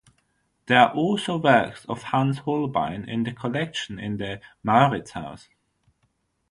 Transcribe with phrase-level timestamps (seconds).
[0.65, 5.47] There are also works of Hans Holbein in the collection in the Mauritshuis.